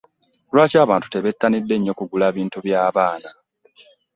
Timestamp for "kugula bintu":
1.99-2.57